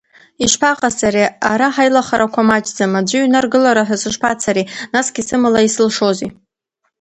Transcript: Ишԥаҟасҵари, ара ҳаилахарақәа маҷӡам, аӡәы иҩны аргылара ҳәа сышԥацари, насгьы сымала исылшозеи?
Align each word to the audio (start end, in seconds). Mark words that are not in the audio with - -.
Ишԥаҟасҵари, 0.43 1.23
ара 1.51 1.67
ҳаилахарақәа 1.73 2.47
маҷӡам, 2.47 2.93
аӡәы 2.99 3.17
иҩны 3.19 3.37
аргылара 3.39 3.83
ҳәа 3.87 3.97
сышԥацари, 4.01 4.69
насгьы 4.93 5.21
сымала 5.27 5.61
исылшозеи? 5.67 6.29